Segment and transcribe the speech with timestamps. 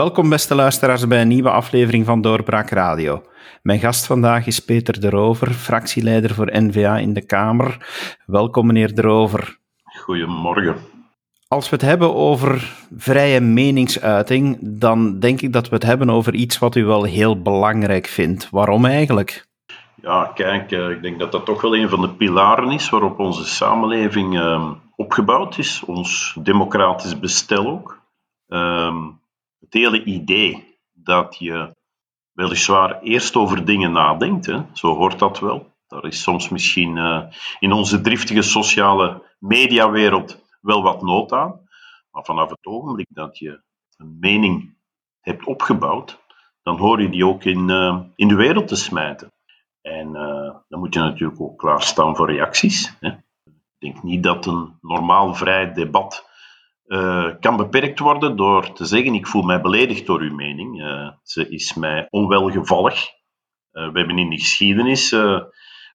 [0.00, 3.22] Welkom beste luisteraars bij een nieuwe aflevering van Doorbraak Radio.
[3.62, 7.76] Mijn gast vandaag is Peter de Rover, fractieleider voor NVA in de Kamer.
[8.26, 9.58] Welkom meneer de Rover.
[9.82, 10.76] Goedemorgen.
[11.48, 16.34] Als we het hebben over vrije meningsuiting, dan denk ik dat we het hebben over
[16.34, 18.50] iets wat u wel heel belangrijk vindt.
[18.50, 19.46] Waarom eigenlijk?
[19.94, 23.18] Ja, kijk, eh, ik denk dat dat toch wel een van de pilaren is waarop
[23.18, 28.02] onze samenleving ehm, opgebouwd is, ons democratisch bestel ook.
[28.48, 28.96] Ehm,
[29.70, 31.76] het hele idee dat je
[32.32, 35.72] weliswaar eerst over dingen nadenkt, hè, zo hoort dat wel.
[35.86, 37.22] Daar is soms misschien uh,
[37.58, 41.68] in onze driftige sociale mediawereld wel wat nood aan.
[42.10, 43.62] Maar vanaf het ogenblik dat je
[43.96, 44.76] een mening
[45.20, 46.18] hebt opgebouwd,
[46.62, 49.32] dan hoor je die ook in, uh, in de wereld te smijten.
[49.80, 52.96] En uh, dan moet je natuurlijk ook klaarstaan voor reacties.
[53.00, 53.08] Hè.
[53.44, 56.29] Ik denk niet dat een normaal vrij debat
[56.90, 60.80] uh, kan beperkt worden door te zeggen: Ik voel mij beledigd door uw mening.
[60.80, 63.08] Uh, ze is mij onwelgevallig.
[63.72, 65.08] Uh, we hebben in de geschiedenis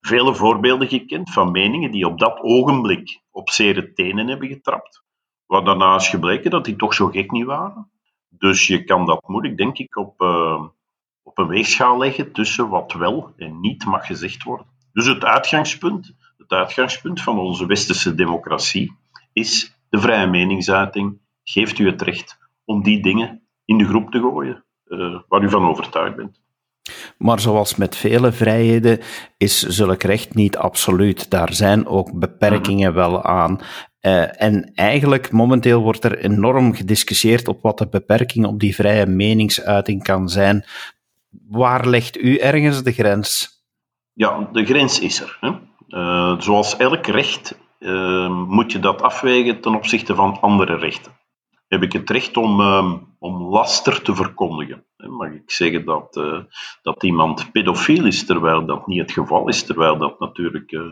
[0.02, 5.04] vele voorbeelden gekend van meningen die op dat ogenblik op zere tenen hebben getrapt.
[5.46, 7.92] Waar daarna is gebleken dat die toch zo gek niet waren.
[8.30, 10.22] Dus je kan dat moeilijk, denk ik, op,
[11.24, 14.68] op een weegschaal leggen tussen wat wel en niet mag gezegd worden.
[14.94, 18.98] Dus het uitgangspunt, het uitgangspunt van onze westerse democratie
[19.34, 24.20] is de vrije meningsuiting geeft u het recht om die dingen in de groep te
[24.20, 26.44] gooien uh, waar u van overtuigd bent.
[27.18, 29.00] Maar zoals met vele vrijheden
[29.38, 31.30] is zulk recht niet absoluut.
[31.30, 33.00] Daar zijn ook beperkingen mhm.
[33.00, 33.60] wel aan.
[34.02, 39.06] Uh, en eigenlijk momenteel wordt er enorm gediscussieerd op wat de beperking op die vrije
[39.06, 40.66] meningsuiting kan zijn.
[41.50, 43.50] Waar legt u ergens de grens?
[44.14, 45.38] Ja, de grens is er.
[45.40, 45.50] Hè?
[45.90, 47.65] Uh, zoals elk recht
[48.48, 51.16] moet je dat afwegen ten opzichte van andere rechten.
[51.68, 54.86] Heb ik het recht om, ehm, om laster te verkondigen?
[54.98, 56.40] Mag ik zeggen dat, uh,
[56.82, 60.92] dat iemand pedofiel is, terwijl dat niet het geval is, terwijl dat natuurlijk uh,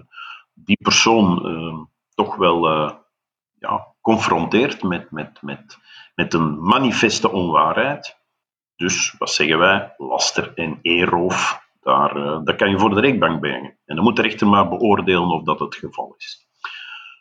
[0.54, 1.80] die persoon uh,
[2.16, 2.92] toch wel eh,
[3.60, 5.78] ja, confronteert met, met, met,
[6.16, 8.18] met een manifeste onwaarheid.
[8.76, 9.94] Dus wat zeggen wij?
[9.98, 11.62] Laster en eerroof.
[11.82, 13.78] Daar, daar kan je voor de rechtbank brengen.
[13.86, 16.48] En dan moet de rechter maar beoordelen of dat het geval is.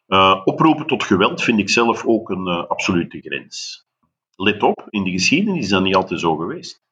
[0.09, 3.87] Uh, oproepen tot geweld vind ik zelf ook een uh, absolute grens.
[4.37, 6.83] Let op, in de geschiedenis is dat niet altijd zo geweest.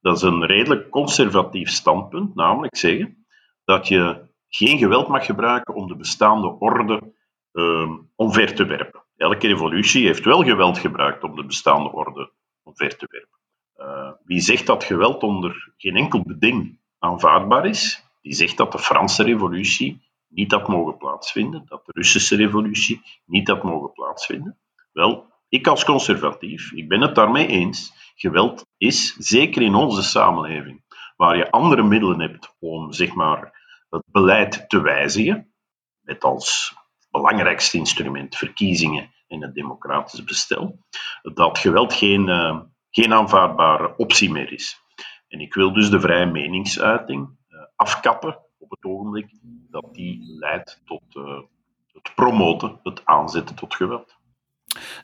[0.00, 3.26] Dat is een redelijk conservatief standpunt, namelijk zeggen
[3.64, 7.14] dat je geen geweld mag gebruiken om de bestaande orde
[7.52, 9.04] uh, omver te werpen.
[9.16, 12.30] Elke revolutie heeft wel geweld gebruikt om de bestaande orde
[12.62, 13.38] omver te werpen.
[13.76, 18.78] Uh, wie zegt dat geweld onder geen enkel beding aanvaardbaar is, die zegt dat de
[18.78, 20.05] Franse revolutie
[20.36, 24.58] niet had mogen plaatsvinden, dat de Russische revolutie niet had mogen plaatsvinden.
[24.92, 27.92] Wel, ik als conservatief, ik ben het daarmee eens.
[28.14, 30.84] Geweld is, zeker in onze samenleving,
[31.16, 35.52] waar je andere middelen hebt om zeg maar, het beleid te wijzigen,
[36.00, 36.74] met als
[37.10, 40.78] belangrijkste instrument verkiezingen en het democratisch bestel,
[41.22, 42.60] dat geweld geen, uh,
[42.90, 44.80] geen aanvaardbare optie meer is.
[45.28, 49.30] En ik wil dus de vrije meningsuiting uh, afkappen op het ogenblik
[49.70, 51.38] dat die leidt tot uh,
[51.92, 54.16] het promoten, het aanzetten tot geweld.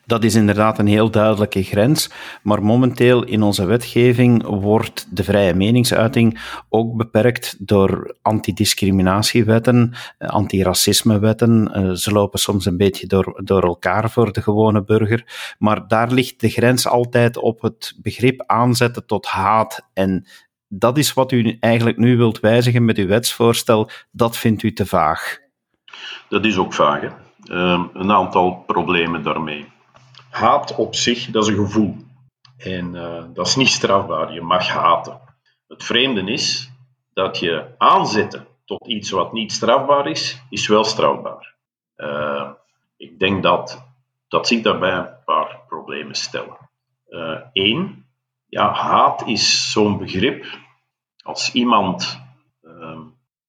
[0.07, 2.11] Dat is inderdaad een heel duidelijke grens,
[2.43, 11.73] maar momenteel in onze wetgeving wordt de vrije meningsuiting ook beperkt door antidiscriminatiewetten, eh, antiracismewetten.
[11.73, 16.11] Eh, ze lopen soms een beetje door, door elkaar voor de gewone burger, maar daar
[16.11, 20.27] ligt de grens altijd op het begrip aanzetten tot haat en
[20.75, 23.91] dat is wat u eigenlijk nu wilt wijzigen met uw wetsvoorstel.
[24.11, 25.39] Dat vindt u te vaag.
[26.29, 27.03] Dat is ook vaag.
[27.03, 29.67] Uh, een aantal problemen daarmee.
[30.31, 31.97] Haat op zich, dat is een gevoel.
[32.57, 34.33] En uh, dat is niet strafbaar.
[34.33, 35.21] Je mag haten.
[35.69, 36.71] Het vreemde is
[37.13, 41.55] dat je aanzetten tot iets wat niet strafbaar is, is wel strafbaar.
[41.97, 42.51] Uh,
[42.97, 43.85] ik denk dat,
[44.29, 46.71] dat zich daarbij een paar problemen stellen.
[47.53, 48.02] Eén, uh,
[48.53, 50.47] ja, haat is zo'n begrip
[51.23, 52.21] als iemand
[52.63, 53.01] uh,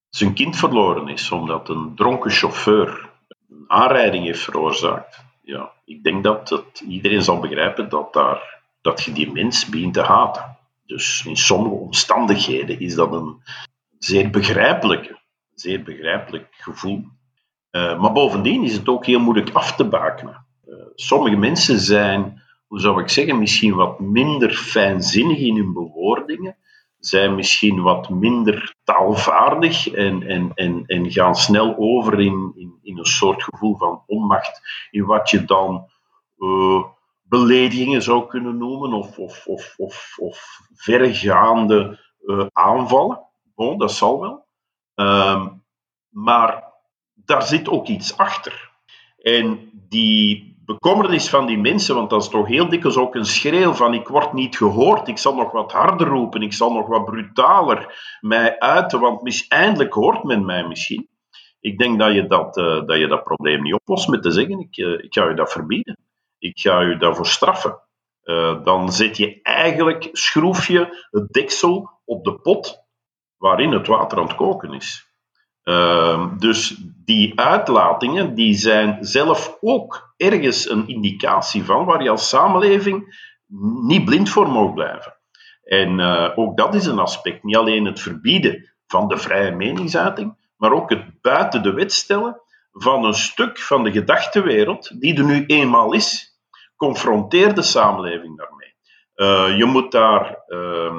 [0.10, 3.10] zijn kind verloren is omdat een dronken chauffeur
[3.50, 9.12] een aanrijding heeft veroorzaakt, ja, ik denk dat iedereen zal begrijpen dat, daar, dat je
[9.12, 10.58] die mens begint te haten.
[10.86, 13.42] Dus in sommige omstandigheden is dat een
[14.00, 15.20] zeer begrijpelijke,
[15.54, 17.04] zeer begrijpelijk gevoel.
[17.72, 20.46] Uh, maar bovendien is het ook heel moeilijk af te bakenen.
[20.68, 22.43] Uh, sommige mensen zijn,
[22.74, 26.58] hoe zou ik zeggen, misschien wat minder fijnzinnig in hun bewoordingen
[27.00, 32.98] zijn misschien wat minder taalvaardig en, en, en, en gaan snel over in, in, in
[32.98, 35.90] een soort gevoel van onmacht, in wat je dan
[36.38, 36.84] uh,
[37.24, 43.22] beledigingen zou kunnen noemen, of, of, of, of, of verregaande uh, aanvallen.
[43.56, 44.46] Bon, dat zal wel.
[44.96, 45.48] Ehm,
[46.10, 46.64] maar
[47.14, 48.72] daar zit ook iets achter.
[49.18, 53.74] En die bekommernis van die mensen, want dat is toch heel dikwijls ook een schreeuw
[53.74, 57.06] van ik word niet gehoord, ik zal nog wat harder roepen, ik zal nog wat
[57.06, 61.08] brutaler mij uiten, want eindelijk hoort men mij misschien.
[61.60, 64.60] Ik denk dat je dat, uh, dat, je dat probleem niet oplost met te zeggen
[64.60, 65.98] ik, uh, ik ga je dat verbieden.
[66.38, 67.80] Ik ga je daarvoor straffen.
[68.24, 72.86] Uh, dan zet je eigenlijk, schroef je het deksel op de pot
[73.38, 75.13] waarin het water aan het koken is.
[75.64, 82.30] Ehm, dus die uitlatingen die zijn zelf ook ergens een indicatie van waar je als
[82.30, 83.22] samenleving
[83.82, 85.18] niet blind voor mag blijven.
[85.64, 87.44] En uh, ook dat is een aspect.
[87.44, 92.42] Niet alleen het verbieden van de vrije meningsuiting, maar ook het buiten de wet stellen
[92.72, 96.38] van een stuk van de gedachtenwereld die er nu eenmaal is.
[96.76, 98.74] Confronteer de samenleving daarmee.
[99.16, 100.94] Uh, je moet daar uh,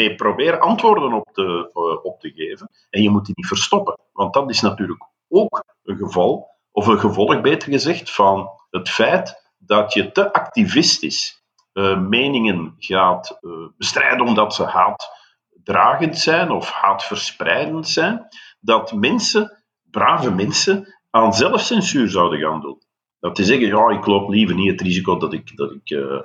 [0.00, 2.70] mee proberen antwoorden op te, uh, op te geven.
[2.90, 3.98] En je moet die niet verstoppen.
[4.12, 9.52] Want dat is natuurlijk ook een geval, of een gevolg beter gezegd, van het feit
[9.58, 17.88] dat je te activistisch uh, meningen gaat uh, bestrijden omdat ze haatdragend zijn of haatverspreidend
[17.88, 18.28] zijn,
[18.60, 22.82] dat mensen, brave mensen, aan zelfcensuur zouden gaan doen.
[23.20, 26.20] Dat die zeggen, ja, ik loop liever niet het risico dat ik, dat ik uh,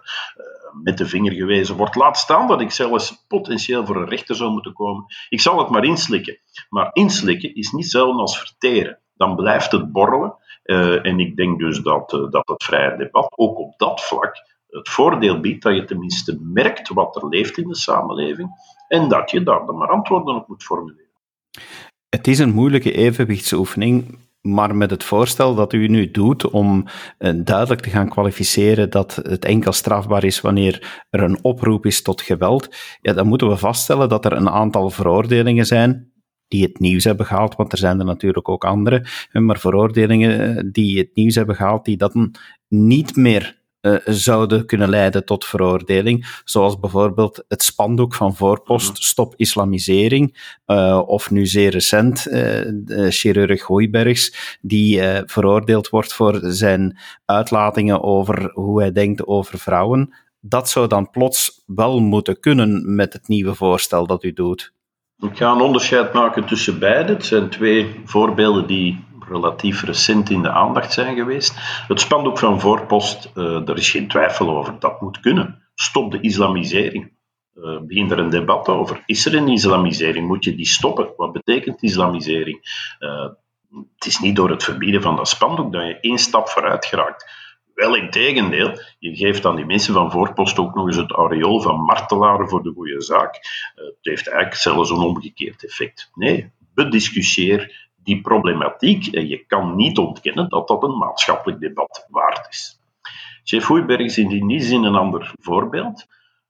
[0.83, 1.95] met de vinger gewezen word.
[1.95, 5.05] Laat staan dat ik zelfs potentieel voor een rechter zou moeten komen.
[5.29, 6.37] Ik zal het maar inslikken.
[6.69, 8.99] Maar inslikken is niet hetzelfde als verteren.
[9.15, 10.35] Dan blijft het borrelen.
[10.63, 14.35] Uh, en ik denk dus dat, dat het vrije debat ook op dat vlak
[14.75, 18.49] het voordeel biedt dat je tenminste merkt wat er leeft in de samenleving
[18.87, 21.03] en dat je daar dan maar antwoorden op moet formuleren.
[22.09, 26.85] Het is een moeilijke evenwichtsoefening, maar met het voorstel dat u nu doet om
[27.19, 32.01] uh, duidelijk te gaan kwalificeren dat het enkel strafbaar is wanneer er een oproep is
[32.01, 36.13] tot geweld, ja, dan moeten we vaststellen dat er een aantal veroordelingen zijn
[36.47, 40.97] die het nieuws hebben gehaald, want er zijn er natuurlijk ook andere, maar veroordelingen die
[40.97, 42.13] het nieuws hebben gehaald, die dat
[42.67, 49.01] niet meer uh, zouden kunnen leiden tot veroordeling, zoals bijvoorbeeld het spandoek van voorpost mhm.
[49.01, 56.97] Stop Islamisering, uh, of nu zeer recent uh, chirurg Hoijbergs, die veroordeeld wordt voor zijn
[57.25, 60.13] uitlatingen over hoe hij denkt over vrouwen.
[60.39, 64.73] Dat zou dan plots wel moeten kunnen met het nieuwe voorstel dat u doet.
[65.19, 67.13] Ik ga een onderscheid maken tussen beide.
[67.13, 71.53] Het zijn twee voorbeelden die relatief recent in de aandacht zijn geweest.
[71.87, 75.63] Het spandoek van voorpost, uh, er is geen twijfel over, dat moet kunnen.
[75.75, 77.13] Stop de islamisering.
[77.55, 79.03] Uh, begint er een debat over.
[79.05, 80.27] Is er een islamisering?
[80.27, 81.13] Moet je die stoppen?
[81.17, 82.59] Wat betekent islamisering?
[82.99, 83.27] Uh,
[83.95, 87.43] het is niet door het verbieden van dat spandoek dat je één stap vooruit geraakt.
[87.73, 91.61] Wel in tegendeel, je geeft aan die mensen van voorpost ook nog eens het aureool
[91.61, 93.35] van martelaren voor de goede zaak.
[93.75, 96.09] het heeft eigenlijk zelfs een omgekeerd effect.
[96.13, 102.47] Nee, bediscussieer die problematiek, en je kan niet ontkennen dat dat een maatschappelijk debat waard
[102.49, 102.79] is.
[103.43, 106.05] Chef Hoeiberg is in die zin een ander voorbeeld,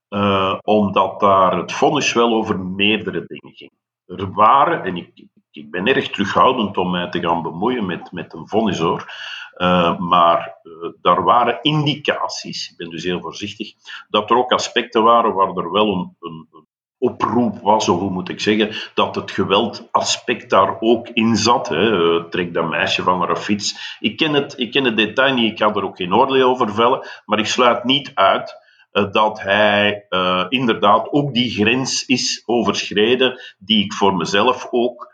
[0.09, 3.71] uh, omdat daar het vonnis wel over meerdere dingen ging.
[4.05, 8.33] Er waren, en ik, ik ben erg terughoudend om mij te gaan bemoeien met, met
[8.33, 9.13] een vonnis hoor,
[9.57, 13.73] uh, maar uh, daar waren indicaties, ik ben dus heel voorzichtig,
[14.09, 18.09] dat er ook aspecten waren waar er wel een, een, een oproep was, of hoe
[18.09, 21.69] moet ik zeggen, dat het geweldaspect daar ook in zat.
[21.69, 22.29] Hè.
[22.29, 23.97] Trek dat meisje van haar fiets.
[23.99, 26.73] Ik ken, het, ik ken het detail niet, ik ga er ook geen oordeel over
[26.73, 28.55] vellen, maar ik sluit niet uit
[28.91, 35.13] uh, dat hij uh, inderdaad ook die grens is overschreden, die ik voor mezelf ook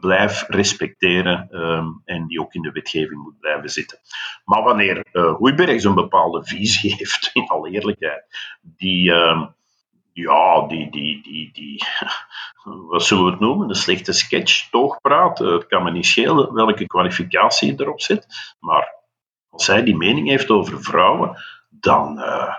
[0.00, 3.98] blijf respecteren um, en die ook in de wetgeving moet blijven zitten.
[4.44, 8.24] Maar wanneer uh, Hoeibergs een bepaalde visie heeft, in alle eerlijkheid,
[8.60, 9.46] die, uh,
[10.22, 11.84] ja, die, die, die, die,
[12.90, 13.68] wat zullen we het noemen?
[13.68, 15.38] Een slechte sketch, toogpraat.
[15.38, 18.26] Het kan me niet schelen welke kwalificatie erop zet.
[18.60, 18.94] Maar
[19.48, 21.36] als hij die mening heeft over vrouwen,
[21.68, 22.54] dan, uh,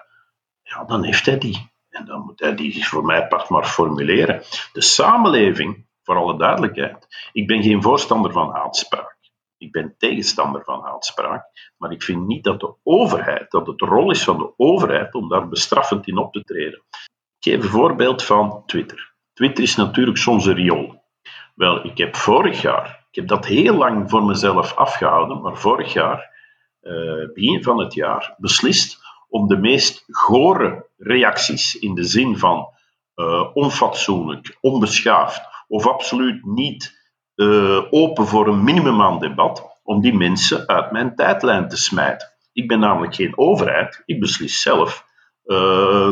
[0.62, 1.72] ja, dan heeft hij die.
[1.90, 4.42] En dan moet hij die voor mij part maar formuleren.
[4.74, 7.30] De samenleving, voor alle duidelijkheid.
[7.32, 9.18] Ik ben geen voorstander van haatspraak.
[9.58, 11.46] Ik ben tegenstander van haatspraak.
[11.78, 15.30] Maar ik vind niet dat de overheid, dat het rol is van de overheid om
[15.30, 16.84] daar bestraffend in op te treden.
[17.40, 19.14] Geef een voorbeeld van Twitter.
[19.34, 21.04] Twitter is natuurlijk soms een riool.
[21.56, 25.94] Wel, ik heb vorig jaar, ik heb dat heel lang voor mezelf afgehouden, maar vorig
[25.94, 26.38] jaar,
[26.82, 32.68] uh, begin van het jaar, beslist om de meest gore reacties in de zin van
[33.16, 36.98] uh, onfatsoenlijk, onbeschaafd of absoluut niet
[37.36, 42.34] uh, open voor een minimum aan debat, om die mensen uit mijn tijdlijn te smijten.
[42.54, 44.02] Ik ben namelijk geen overheid.
[44.06, 45.06] Ik beslis zelf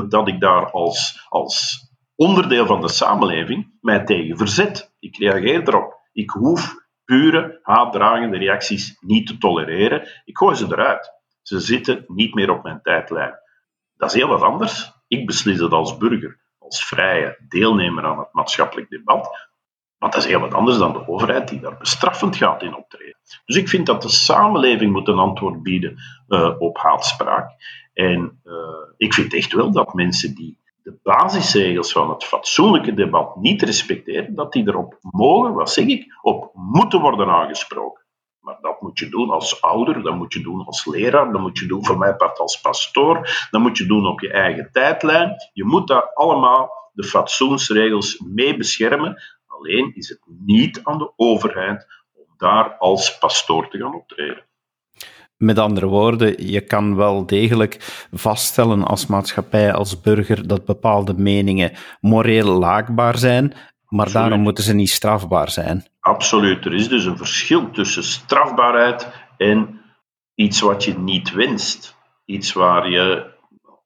[0.09, 4.95] dat ik daar als, als onderdeel van de samenleving mij tegen verzet.
[4.99, 5.99] Ik reageer erop.
[6.11, 6.75] Ik hoef
[7.05, 10.07] pure haatdragende reacties niet te tolereren.
[10.25, 11.13] Ik gooi ze eruit.
[11.41, 13.39] Ze zitten niet meer op mijn tijdlijn.
[13.95, 14.91] Dat is heel wat anders.
[15.07, 19.46] Ik beslis het als burger, als vrije deelnemer aan het maatschappelijk debat.
[19.97, 23.17] Want dat is heel wat anders dan de overheid die daar bestraffend gaat in optreden.
[23.45, 27.51] Dus ik vind dat de samenleving moet een antwoord bieden uh, op haatspraak.
[27.93, 28.53] En uh,
[28.97, 34.35] ik vind echt wel dat mensen die de basisregels van het fatsoenlijke debat niet respecteren,
[34.35, 38.05] dat die erop mogen, wat zeg ik, op moeten worden aangesproken.
[38.39, 41.59] Maar dat moet je doen als ouder, dat moet je doen als leraar, dat moet
[41.59, 45.35] je doen voor mij part als pastoor, dat moet je doen op je eigen tijdlijn.
[45.53, 49.21] Je moet daar allemaal de fatsoensregels mee beschermen.
[49.57, 54.45] Alleen is het niet aan de overheid om daar als pastoor te gaan optreden.
[55.37, 61.71] Met andere woorden, je kan wel degelijk vaststellen als maatschappij, als burger, dat bepaalde meningen
[61.99, 63.53] moreel laakbaar zijn,
[63.87, 65.85] maar daarom moeten ze niet strafbaar zijn.
[65.99, 66.65] Absoluut.
[66.65, 69.81] Er is dus een verschil tussen strafbaarheid en
[70.35, 71.95] iets wat je niet wenst.
[72.25, 73.35] Iets waar je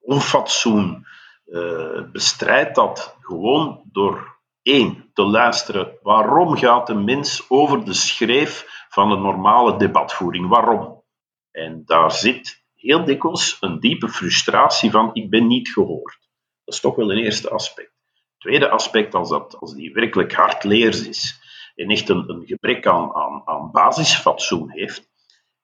[0.02, 1.06] onfatsoen
[1.48, 5.98] uh, bestrijdt dat gewoon door één te luisteren.
[6.02, 10.48] Waarom gaat de mens over de schreef van een normale debatvoering?
[10.48, 11.04] Waarom?
[11.52, 16.20] En daar zit heel dikwijls een diepe frustratie van ik ben niet gehoord.
[16.64, 17.92] Dat is toch wel een eerste aspect.
[18.38, 21.40] Tweede aspect, als, dat, als die werkelijk hardleers is
[21.76, 25.11] en echt een, een gebrek aan, aan, aan basisfatsoen heeft,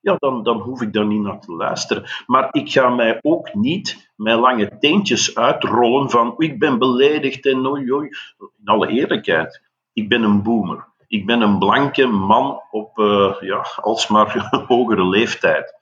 [0.00, 2.04] ja, dan, dan hoef ik daar niet naar te luisteren.
[2.26, 7.66] Maar ik ga mij ook niet met lange teentjes uitrollen van ik ben beledigd en
[7.66, 8.08] oei, oei.
[8.38, 9.62] In alle eerlijkheid,
[9.92, 10.86] ik ben een boomer.
[11.06, 15.78] Ik ben een blanke man op uh, ja, alsmaar hogere leeftijd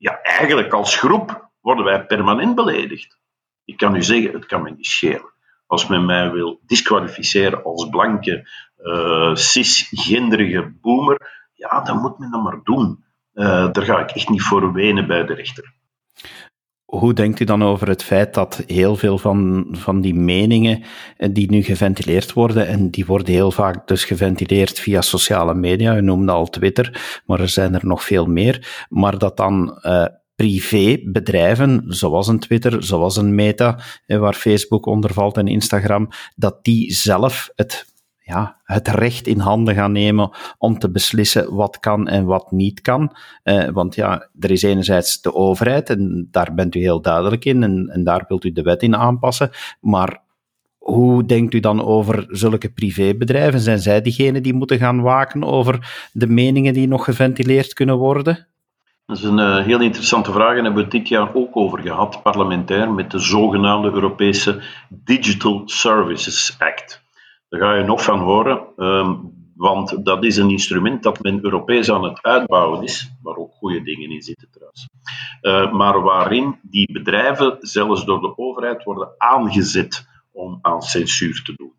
[0.00, 3.18] ja, eigenlijk als groep worden wij permanent beledigd.
[3.64, 5.32] Ik kan u zeggen, het kan me niet schelen.
[5.66, 8.48] Als men mij wil disqualificeren als blanke,
[8.78, 13.04] uh, cisgenderige boomer, ja, dan moet men dat maar doen.
[13.34, 15.72] Uh, daar ga ik echt niet voor wenen bij de rechter.
[16.84, 20.82] Hoe denkt u dan over het feit dat heel veel van, van die meningen
[21.16, 25.96] eh, die nu geventileerd worden, en die worden heel vaak dus geventileerd via sociale media,
[25.96, 30.06] u noemde al Twitter, maar er zijn er nog veel meer, maar dat dan uh,
[30.34, 36.92] privébedrijven, zoals een Twitter, zoals een Meta, waar Facebook onder valt en Instagram, dat die
[36.92, 37.86] zelf het
[38.30, 42.80] ja, het recht in handen gaan nemen om te beslissen wat kan en wat niet
[42.80, 43.16] kan.
[43.44, 47.62] Uh, want ja, er is enerzijds de overheid, en daar bent u heel duidelijk in,
[47.62, 49.50] en, en daar wilt u de wet in aanpassen.
[49.80, 50.22] Maar
[50.78, 53.60] hoe denkt u dan over zulke privébedrijven?
[53.60, 58.46] Zijn zij diegenen die moeten gaan waken over de meningen die nog geventileerd kunnen worden?
[59.06, 62.22] Dat is een uh, heel interessante vraag en hebben we dit jaar ook over gehad,
[62.22, 66.99] parlementair, met de zogenaamde Europese Digital Services Act.
[67.50, 71.90] Daar ga je nog van horen, um, want dat is een instrument dat men Europees
[71.90, 74.88] aan het uitbouwen is, waar ook goede dingen in zitten trouwens.
[75.42, 81.54] Uh, maar waarin die bedrijven zelfs door de overheid worden aangezet om aan censuur te
[81.56, 81.72] doen.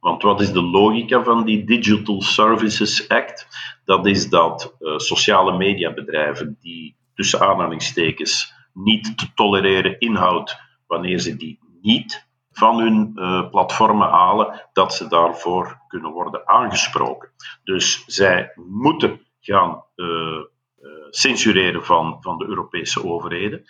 [0.00, 3.46] Want wat is de logica van die Digital Services Act?
[3.84, 11.36] Dat is dat uh, sociale mediabedrijven die tussen aanhalingstekens niet te tolereren inhoud wanneer ze
[11.36, 17.30] die niet van hun uh, platformen halen, dat ze daarvoor kunnen worden aangesproken.
[17.64, 20.40] Dus zij moeten gaan uh,
[21.10, 23.64] censureren van, van de Europese overheden.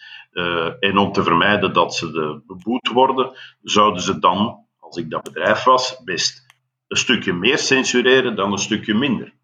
[0.81, 5.23] en om te vermijden dat ze de beboet worden, zouden ze dan, als ik dat
[5.23, 6.47] bedrijf was, best
[6.89, 9.35] een stukje meer censureren dan een stukje minder.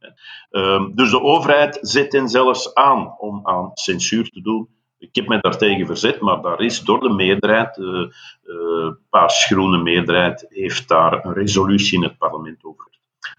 [0.95, 5.41] Dus de overheid zet hen zelfs aan om aan censuur te doen ik heb mij
[5.41, 8.15] daartegen verzet, maar daar is door de meerderheid, de
[8.45, 12.87] uh, uh, paars-groene meerderheid, heeft daar een resolutie in het parlement over.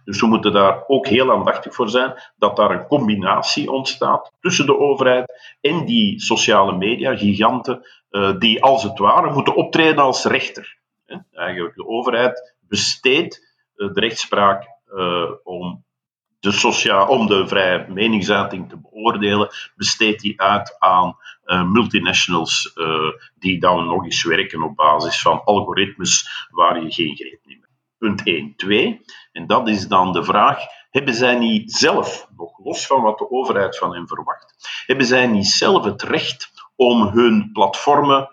[0.03, 4.65] Dus we moeten daar ook heel aandachtig voor zijn dat daar een combinatie ontstaat tussen
[4.65, 10.25] de overheid en die sociale media, giganten, uh, die als het ware moeten optreden als
[10.25, 10.77] rechter.
[11.31, 14.67] Eigenlijk, de overheid besteedt de rechtspraak
[15.43, 15.83] om
[16.39, 23.59] de om de vrije meningsuiting te beoordelen, besteedt die uit aan uh, multinationals uh, die
[23.59, 27.67] dan nog eens werken op basis van algoritmes waar je geen greep meer
[27.97, 28.55] Punt 1.
[28.55, 29.01] 2.
[29.31, 33.31] En dat is dan de vraag: hebben zij niet zelf, nog los van wat de
[33.31, 38.29] overheid van hen verwacht, hebben zij niet zelf het recht om hun platformen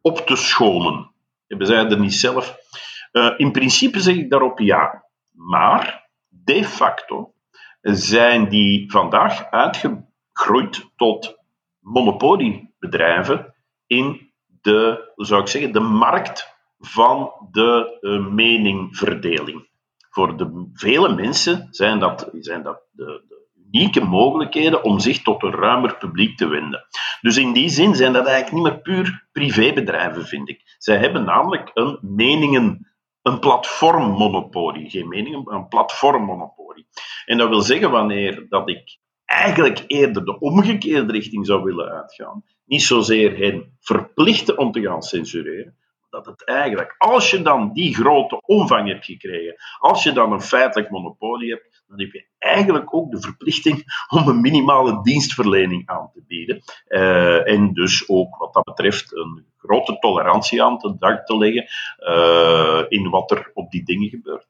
[0.00, 1.10] op te schonen?
[1.46, 2.56] Hebben zij er niet zelf?
[3.12, 5.04] Uh, in principe zeg ik daarop ja.
[5.32, 7.32] Maar de facto
[7.82, 11.36] zijn die vandaag uitgegroeid tot
[11.78, 13.54] monopolie bedrijven
[13.86, 19.68] in de, zou ik zeggen, de markt van de uh, meningverdeling.
[20.10, 23.40] Voor de vele mensen zijn dat, zijn dat de, de
[23.72, 26.86] unieke mogelijkheden om zich tot een ruimer publiek te wenden.
[27.20, 30.74] Dus in die zin zijn dat eigenlijk niet meer puur privébedrijven, vind ik.
[30.78, 32.89] Zij hebben namelijk een meningen,
[33.22, 34.90] een platformmonopolie.
[34.90, 36.86] Geen meningen, een platformmonopolie.
[37.24, 42.44] En dat wil zeggen, wanneer dat ik eigenlijk eerder de omgekeerde richting zou willen uitgaan,
[42.64, 45.76] niet zozeer hen verplichten om te gaan censureren,
[46.10, 50.40] dat het eigenlijk, als je dan die grote omvang hebt gekregen, als je dan een
[50.40, 56.10] feitelijk monopolie hebt, dan heb je eigenlijk ook de verplichting om een minimale dienstverlening aan
[56.12, 56.62] te bieden.
[56.88, 61.66] Uh, en dus ook wat dat betreft een grote tolerantie aan te dag te leggen
[61.98, 64.48] uh, in wat er op die dingen gebeurt.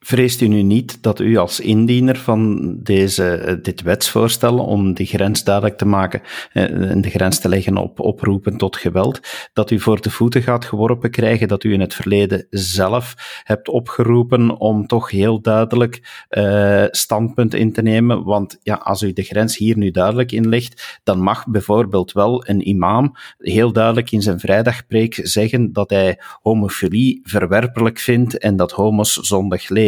[0.00, 5.06] Vreest u nu niet dat u als indiener van deze, eh, dit wetsvoorstel, om die
[5.06, 9.20] grens duidelijk te maken eh, en de grens te leggen op oproepen tot geweld,
[9.52, 13.14] dat u voor de voeten gaat geworpen krijgen dat u in het verleden zelf
[13.44, 18.24] hebt opgeroepen om toch heel duidelijk uh, standpunt in te nemen?
[18.24, 22.68] Want ja, als u de grens hier nu duidelijk inlegt, dan mag bijvoorbeeld wel een
[22.68, 29.12] imam heel duidelijk in zijn vrijdagpreek zeggen dat hij homofilie verwerpelijk vindt en dat homo's
[29.12, 29.86] zondig leven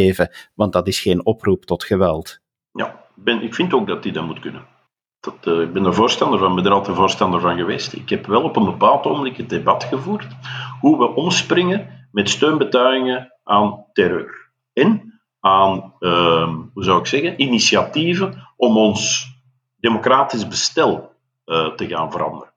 [0.55, 2.39] want dat is geen oproep tot geweld.
[2.71, 4.65] Ja, ik vind ook dat die dat moet kunnen.
[5.19, 7.93] Dat, uh, ik ben er voorstander van, ben er altijd voorstander van geweest.
[7.93, 10.27] Ik heb wel op een bepaald ogenblik het debat gevoerd
[10.79, 14.51] hoe we omspringen met steunbetuigingen aan terreur.
[14.73, 19.31] En aan, uh, hoe zou ik zeggen, initiatieven om ons
[19.75, 21.15] democratisch bestel
[21.45, 22.53] uh, te gaan veranderen.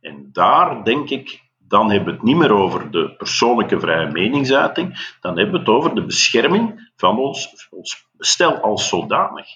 [0.00, 5.16] En daar denk ik dan hebben we het niet meer over de persoonlijke vrije meningsuiting,
[5.20, 9.46] dan hebben we het over de bescherming van ons, ons bestel als zodanig.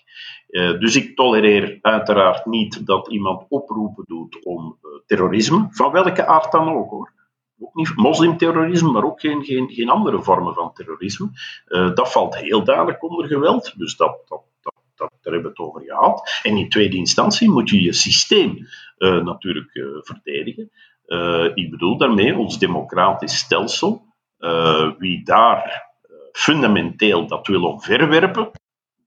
[0.49, 6.27] Uh, dus ik tolereer uiteraard niet dat iemand oproepen doet om uh, terrorisme, van welke
[6.27, 7.13] aard dan ook hoor.
[7.59, 11.31] Ook niet moslimterrorisme, maar ook geen, geen, geen andere vormen van terrorisme.
[11.69, 15.49] Uh, dat valt heel duidelijk onder geweld, dus dat, dat, dat, dat, daar hebben we
[15.49, 16.41] het over gehad.
[16.43, 18.67] En in tweede instantie moet je je systeem
[18.99, 19.71] natuurlijk
[20.03, 20.71] verdedigen.
[21.11, 24.03] Uh, ik bedoel daarmee ons democratisch stelsel.
[24.39, 28.51] Uh, wie daar uh, fundamenteel dat wil omverwerpen,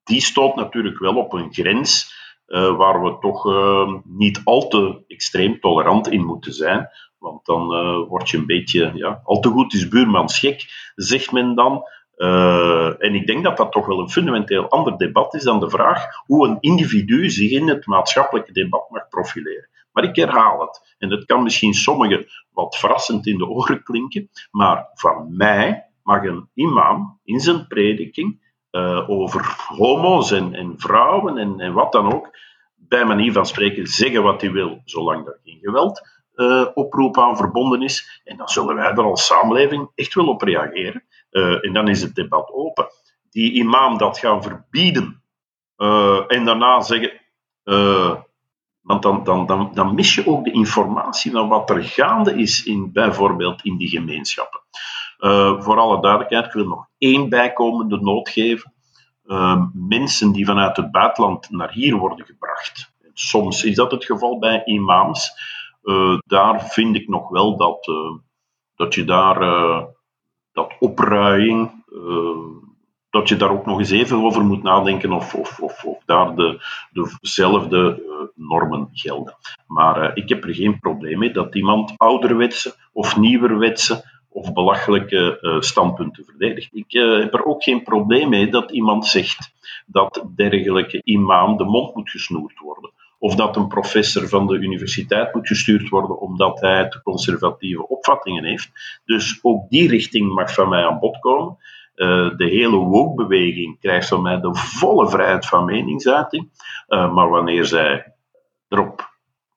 [0.04, 2.22] die stoot natuurlijk wel op een grens
[2.78, 3.46] waar we toch
[4.04, 6.90] niet al te extreem tolerant in moeten zijn.
[7.18, 7.68] Want dan
[8.08, 11.84] word je een beetje, ja, al te goed is buurmans gek, zegt men dan.
[13.00, 16.06] en ik denk dat dat toch wel een fundamenteel ander debat is dan de vraag
[16.26, 19.70] hoe een individu zich in het maatschappelijke debat mag profileren.
[19.94, 20.96] Maar ik herhaal het.
[20.98, 26.24] En dat kan misschien sommigen wat verrassend in de oren klinken, maar van mij mag
[26.24, 32.14] een imam in zijn prediking uh, over homo's en, en vrouwen en, en, wat dan
[32.14, 32.38] ook,
[32.76, 36.02] bij manier van spreken zeggen wat hij wil, zolang er geen geweld
[36.36, 38.22] uh, oproep aan verbonden is.
[38.24, 41.04] En dan zullen wij er als samenleving echt wel op reageren.
[41.32, 42.88] Uh, en dan is het debat open.
[43.30, 45.22] Die imam dat gaan verbieden
[46.28, 47.22] en daarna zeggen
[48.84, 52.64] want dan, dan, dan, dan mis je ook de informatie van wat er gaande is,
[52.64, 54.62] in, bijvoorbeeld in die gemeenschappen.
[55.20, 58.74] Uh, voor alle duidelijkheid, ik wil nog één bijkomende noot geven.
[59.26, 62.94] Uh, mensen die vanuit het buitenland naar hier worden gebracht.
[63.14, 65.32] Soms is dat het geval bij imams.
[65.84, 67.92] Uh, daar vind ik nog wel dat,
[68.76, 69.40] dat je daar
[70.52, 71.84] dat opruiing
[73.14, 76.36] dat je daar ook nog eens even over moet nadenken of, of, of, of daar
[76.36, 76.60] de,
[77.22, 78.02] dezelfde
[78.36, 79.38] normen gelden.
[79.68, 85.38] Maar uh, ik heb er geen probleem mee dat iemand ouderwetse of nieuwerwetse of belachelijke
[85.42, 86.70] uh, standpunten verdedigt.
[86.72, 89.54] Ik heb er ook geen probleem mee dat iemand zegt
[89.86, 92.92] dat dergelijke imam de mond moet gesnoerd worden.
[93.20, 98.44] Of dat een professor van de universiteit moet gestuurd worden omdat hij te conservatieve opvattingen
[98.44, 98.72] heeft.
[99.06, 101.58] Dus ook die richting mag van mij aan bod komen.
[102.38, 106.50] De hele woke-beweging krijgt van mij de volle vrijheid van meningsuiting.
[106.88, 108.14] Maar wanneer zij
[108.74, 109.12] erop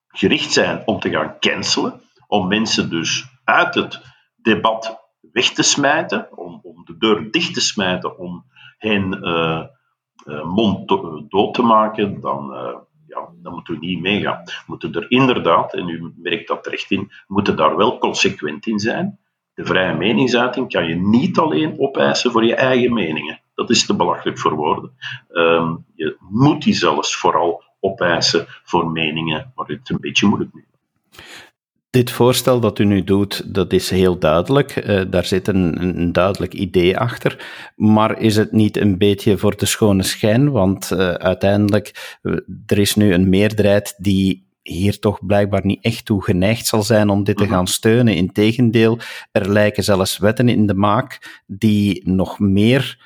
[0.09, 4.01] gericht zijn om te gaan cancelen, om mensen dus uit het
[4.37, 4.99] debat
[5.33, 8.45] weg te smijten, om, om de deur dicht te smijten, om
[8.79, 9.65] hen uh,
[10.45, 10.89] mond
[11.29, 12.55] dood te maken, dan,
[13.07, 14.43] ja, dan moeten we niet meegaan.
[14.45, 18.79] We moeten er inderdaad, en u merkt dat terecht in, moeten daar wel consequent in
[18.79, 19.19] zijn
[19.57, 23.41] de vrije meningsuiting kan je niet alleen opeisen voor je eigen meningen.
[23.55, 24.91] Dat is te belachelijk voor woorden.
[25.33, 30.65] Um, je moet die zelfs vooral opeisen voor meningen waar het een beetje moeilijk mee
[31.97, 34.87] dit voorstel dat u nu doet, dat is heel duidelijk.
[34.87, 37.47] Uh, daar zit een, een, duidelijk idee achter.
[37.77, 40.51] Maar is het niet een beetje voor de schone schijn?
[40.51, 46.05] Want uh, uiteindelijk, uh, er is nu een meerderheid die hier toch blijkbaar niet echt
[46.05, 47.53] toe geneigd zal zijn om dit te mhm.
[47.53, 48.15] gaan steunen.
[48.15, 48.99] Integendeel,
[49.33, 53.05] er lijken zelfs wetten in de maak die nog meer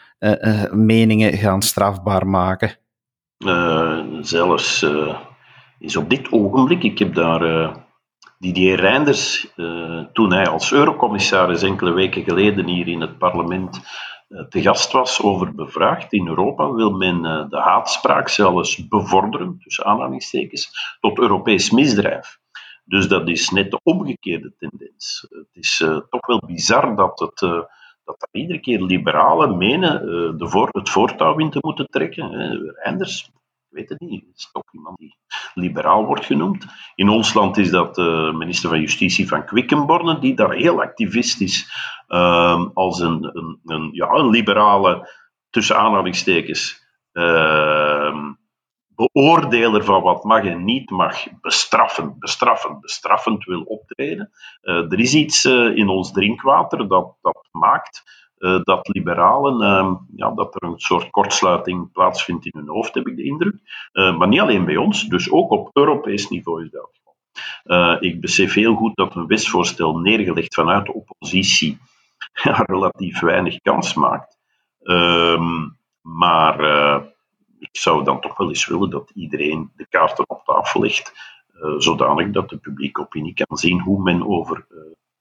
[0.73, 2.77] meningen gaan strafbaar maken.
[4.21, 4.87] Zelfs
[5.79, 7.73] is op dit ogenblik, ik heb daar
[8.39, 9.53] Didier Reinders,
[10.13, 13.81] toen hij als eurocommissaris enkele weken geleden hier in het parlement
[14.31, 16.13] eh, te gast was over bevraagd.
[16.13, 22.39] In Europa wil men eh, de haatspraak zelfs bevorderen, tussen aanhalingstekens, tot Europees misdrijf.
[22.85, 25.27] Dus dat is net de omgekeerde tendens.
[25.31, 25.77] Het is
[26.11, 27.41] toch wel bizar dat, het,
[28.11, 32.31] dat er iedere keer liberalen menen uh, de voor, het voortouw in te moeten trekken.
[32.83, 33.31] Reinders
[33.71, 35.17] ik weet het niet, is toch iemand die
[35.55, 36.67] liberaal wordt genoemd.
[36.95, 41.41] In ons land is dat de minister van Justitie van Quickenborne, die daar heel activist
[41.41, 41.71] is
[42.09, 45.09] uh, als een, een, een, ja, een liberale,
[45.51, 48.25] tussen aanhalingstekens, uh,
[49.01, 54.31] beoordeler van wat mag en niet mag, bestraffend, bestraffend, bestraffend wil optreden.
[54.63, 58.03] Uh, er is iets uh, in ons drinkwater dat, dat maakt
[58.39, 63.07] uh, dat liberalen, uh, ja, dat er een soort kortsluiting plaatsvindt in hun hoofd, heb
[63.07, 63.57] ik de indruk.
[63.93, 66.99] Maar niet alleen bij ons, dus ook op Europees niveau is dat
[68.01, 71.79] ik besef heel goed dat een wetsvoorstel neergelegd vanuit de oppositie
[72.67, 74.39] relatief weinig kans maakt.
[74.83, 75.69] Ehm,
[76.01, 76.57] maar
[77.61, 81.13] ik zou dan toch wel eens willen dat iedereen de kaarten op tafel legt,
[81.79, 84.67] zodanig dat de publieke opinie kan zien hoe men over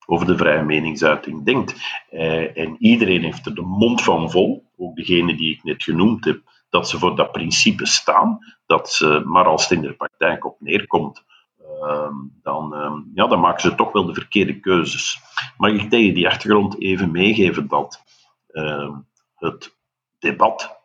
[0.09, 1.75] over de vrije meningsuiting denkt.
[2.09, 6.25] Eh, en iedereen heeft er de mond van vol, ook degene die ik net genoemd
[6.25, 10.45] heb, dat ze voor dat principe staan, dat ze, maar als het in de praktijk
[10.45, 11.23] op neerkomt,
[11.57, 15.19] ehm, dan, ehm, ja, dan maken ze toch wel de verkeerde keuzes.
[15.57, 18.03] Mag ik tegen die achtergrond even meegeven dat
[18.49, 18.91] ehm,
[19.35, 19.77] het
[20.19, 20.78] debat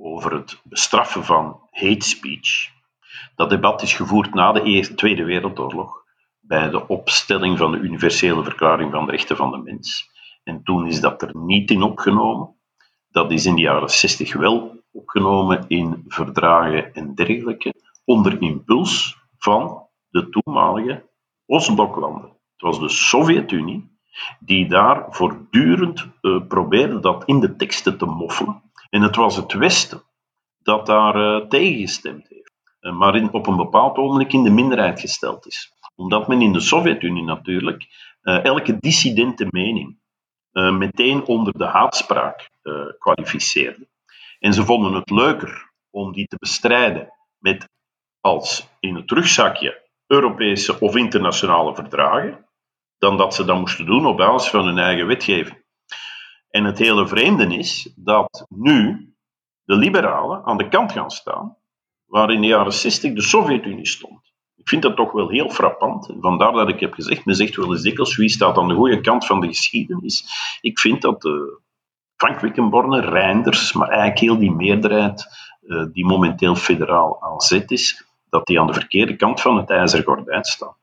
[0.00, 2.68] over het bestraffen van hate speech,
[3.34, 6.04] dat debat is gevoerd na de Eerste, Tweede Wereldoorlog
[6.40, 10.10] bij de opstelling van de Universele Verklaring van de Rechten van de Mens.
[10.44, 12.56] En toen is dat er niet in opgenomen.
[13.10, 19.86] Dat is in de jaren 60 wel opgenomen in verdragen en dergelijke, onder impuls van
[20.08, 21.08] de toenmalige
[21.46, 22.22] Oostbloklanden.
[22.52, 23.96] Het was de Sovjet-Unie
[24.40, 28.62] die daar voortdurend uh, probeerde dat in de teksten te moffelen.
[28.88, 30.02] En het was het Westen
[30.58, 34.50] dat daar uh, tegen gestemd heeft, uh, maar in, op een bepaald ogenblik in de
[34.50, 37.86] minderheid gesteld is omdat men in de Sovjet-Unie natuurlijk
[38.22, 39.98] uh, elke dissidente mening
[40.52, 42.50] meteen onder de haatspraak
[42.98, 43.88] kwalificeerde.
[44.38, 47.68] En ze vonden het leuker om die te bestrijden met
[48.20, 52.46] als in het rugzakje Europese of internationale verdragen,
[52.98, 55.64] dan dat ze dat moesten doen op basis van hun eigen wetgeving.
[56.50, 59.08] En het hele vreemde is dat nu
[59.64, 61.56] de liberalen aan de kant gaan staan,
[62.04, 64.32] waar in de jaren 60 de Sovjet-Unie stond.
[64.56, 66.14] Ik vind dat toch wel heel frappant.
[66.20, 69.00] Vandaar dat ik heb gezegd, men zegt wel eens dikwijls wie staat aan de goede
[69.00, 70.24] kant van de geschiedenis.
[70.60, 71.32] Ik vind dat uh,
[72.16, 75.26] Frank Wickenborne, Reinders, maar eigenlijk heel die meerderheid
[75.62, 79.70] uh, die momenteel federaal aan zet is, dat die aan de verkeerde kant van het
[79.70, 80.76] ijzeren gordijn staan.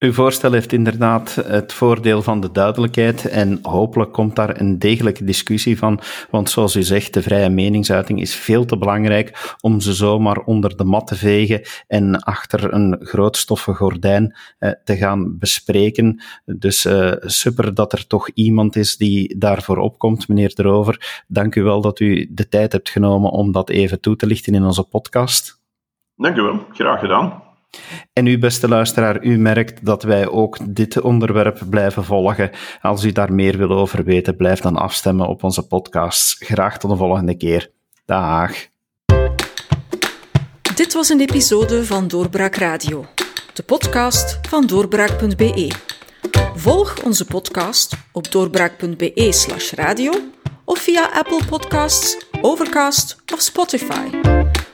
[0.00, 5.24] Uw voorstel heeft inderdaad het voordeel van de duidelijkheid en hopelijk komt daar een degelijke
[5.24, 9.94] discussie van, want zoals u zegt, de vrije meningsuiting is veel te belangrijk om ze
[9.94, 16.22] zomaar onder de mat te vegen en achter een groot gordijn eh, te gaan bespreken.
[16.44, 21.24] Dus uh, super dat er toch iemand is die daarvoor opkomt, meneer Drover.
[21.28, 24.54] Dank u wel dat u de tijd hebt genomen om dat even toe te lichten
[24.54, 25.62] in onze podcast.
[26.16, 27.49] Dank u wel, graag gedaan.
[28.12, 32.50] En u, beste luisteraar, u merkt dat wij ook dit onderwerp blijven volgen.
[32.82, 36.36] Als u daar meer wil over weten, blijf dan afstemmen op onze podcasts.
[36.38, 37.70] Graag tot de volgende keer.
[38.04, 38.52] Dag.
[40.74, 43.06] Dit was een episode van Doorbraak Radio,
[43.54, 45.70] de podcast van doorbraak.be.
[46.54, 50.12] Volg onze podcast op doorbraak.be/radio
[50.64, 54.08] of via Apple Podcasts, Overcast of Spotify.